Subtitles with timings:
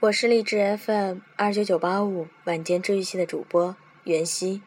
[0.00, 4.62] 我是荔枝 FM 二九九八五晚间治愈系的主播袁熙，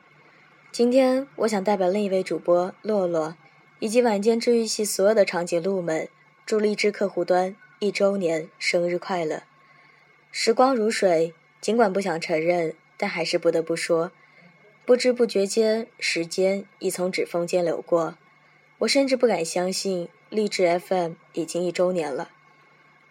[0.71, 3.35] 今天我想代表另一位主播洛洛，
[3.80, 6.08] 以及晚间治愈系所有的长颈鹿们，
[6.46, 9.41] 祝荔枝客户端一周年生日快乐！
[10.32, 14.11] 时光如水，尽管不想承认，但还是不得不说，
[14.86, 18.20] 不知不觉间，时间已从指缝间流过，
[18.77, 22.29] 我甚至不敢相信荔枝 FM 已经一周年了。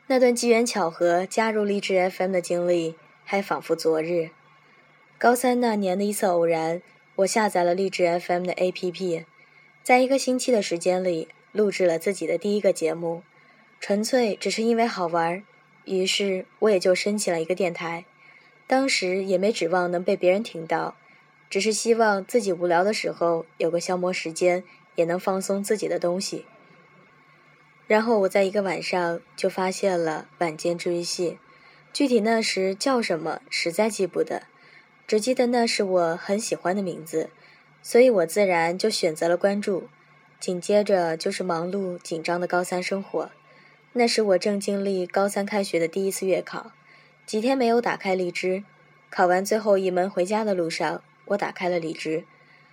[0.08, 4.30] 那段机缘巧合加入励志 FM 的经历，还仿佛昨日。
[5.16, 6.82] 高三那年的一次偶然，
[7.14, 9.24] 我下载了励志 FM 的 APP，
[9.84, 13.22] 在一个星期的时间里录制了自己的第一个节目，
[13.78, 15.44] 纯粹只是因为好玩。
[15.84, 18.04] 于是我也就申请了一个电台，
[18.66, 20.96] 当时也没指望能被别人听到，
[21.48, 24.64] 只是希望自己无聊的时候有个消磨时间，
[24.96, 26.44] 也能放松自己的东西。
[27.86, 31.38] 然后我在一个晚上就发现了晚间治愈系，
[31.92, 34.44] 具体那时叫什么实在记不得，
[35.06, 37.30] 只记得那是我很喜欢的名字，
[37.82, 39.88] 所以我自然就选择了关注。
[40.40, 43.30] 紧接着就是忙碌紧张的高三生活，
[43.92, 46.72] 那时我正经历高三开学的第一次月考，
[47.24, 48.64] 几天没有打开荔枝，
[49.08, 52.24] 考完最后一门回家的路上，我打开了荔枝，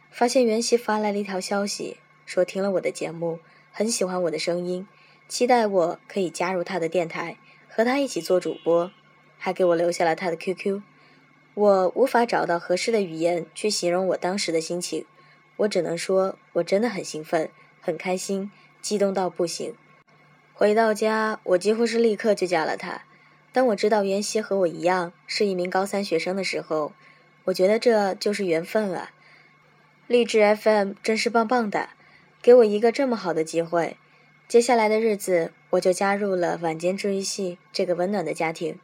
[0.10, 3.40] 发现袁熙发来了一条消息，说听了我的节目，
[3.72, 4.88] 很喜欢我的声音。
[5.30, 7.38] 期待我可以加入他的电台，
[7.70, 8.92] 和他一起做主播，
[9.38, 10.82] 还给我留下了他的 QQ。
[11.54, 15.06] 我无法找到合适的语言去形容我当时的心情，
[15.58, 18.50] 我只能说，我真的很兴奋，很开心，
[18.82, 19.76] 激动到不行。
[20.52, 23.04] 回到家，我几乎是立刻就加了他。
[23.54, 26.94] 当我知道袁熙和我一样是一名高三学生的时候，
[27.46, 29.12] 我觉得这就是缘分啊！
[30.08, 31.90] 励志 FM 真是棒棒的，
[32.42, 33.98] 给我一个这么好的机会。
[34.50, 38.80] 接下来的日子，我就加入了晚间治愈系这个温暖的家庭。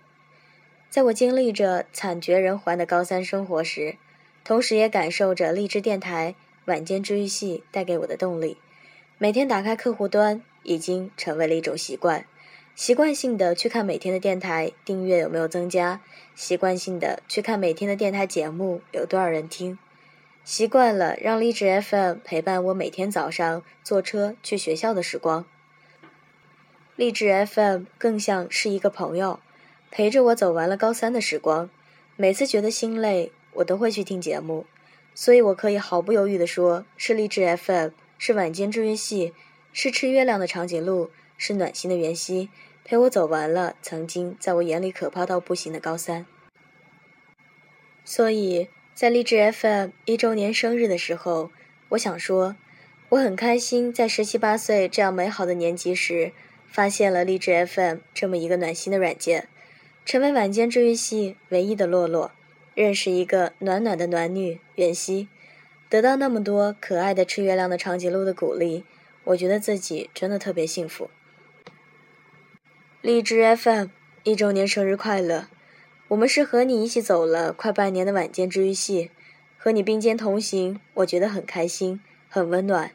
[0.92, 3.96] 在我经历着惨绝人寰的高三生活时，
[4.44, 8.60] 同时也感受着励志电台晚间治愈系带给我的动力。
[9.18, 12.28] 每天打开客户端，已经成为了一种习惯，
[12.76, 16.00] 习惯性的去看每天的电台订阅有没有增加，
[16.36, 19.80] 习惯性的去看每天的电台节目有多少人听。
[20.44, 25.44] 习惯了让励志 FM 陪伴我每天早上坐车去学校的时光。
[26.98, 29.42] 励志 FM 更像是一个朋友，
[29.92, 31.70] 陪着我走完了高三的时光。
[32.16, 34.66] 每次觉得心累，我都会去听节目，
[35.14, 39.34] 所以我可以毫不犹豫地说：是励志 FM，是晚间治愈系，
[39.74, 42.48] 是吃月亮的长颈鹿，是暖心的袁熙，
[42.86, 46.26] 陪我走完了曾经在我眼里可怕到不行的高三。
[48.06, 51.52] 所以在励志 FM 一周年生日的时候，
[51.90, 52.56] 我想说，
[53.10, 56.32] 我很开心在十七八岁这样美好的年纪时。
[56.76, 59.48] 发现了励志 FM 这么一个暖心的软件，
[60.04, 62.34] 成为晚间治愈系唯一的洛洛，
[62.74, 65.30] 认识一个暖暖的暖女袁熙，
[65.88, 68.84] 得到那么多可爱的吃月亮的长颈鹿的鼓励，
[69.24, 71.10] 我觉得自己真的特别幸福。
[73.00, 73.88] 励志 FM
[74.24, 75.48] 一周年生日快乐！
[76.10, 79.12] 我们是和你一起走了快半年的晚间治愈系，
[79.56, 82.92] 和你并肩同行，我觉得很开心，很温暖。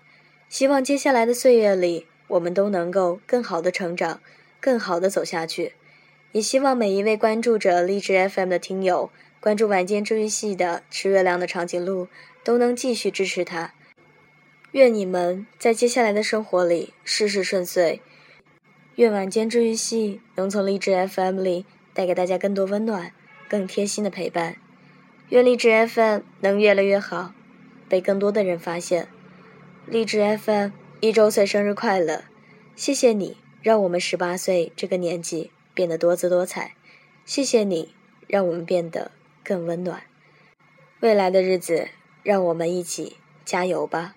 [0.50, 2.08] 希望接下来的岁月里。
[2.30, 4.20] 我们都能够更好的成长，
[4.60, 5.72] 更好的走下去。
[6.30, 9.10] 也希望每一位关注着励志 FM 的听友，
[9.40, 12.06] 关注晚间治愈系的吃月亮的长颈鹿，
[12.44, 13.74] 都能继续支持他。
[14.70, 18.00] 愿你们在接下来的生活里事事顺遂。
[18.94, 23.12] 愿晚间治愈系能从励志 FM 里带给大家更多温暖、
[23.48, 24.54] 更贴心的陪伴。
[25.30, 27.34] 愿励志 FM 能越来越好，
[27.88, 29.08] 被更多的人发现。
[29.86, 30.79] 励志 FM。
[31.02, 32.24] 一周岁生日快乐！
[32.76, 36.74] 谢谢你让我们十八岁这个年纪变得多姿多彩，
[37.24, 37.94] 谢谢你
[38.26, 39.10] 让我们变得
[39.42, 40.02] 更温暖。
[41.00, 41.88] 未来的日子，
[42.22, 43.16] 让我们一起
[43.46, 44.14] 加油吧！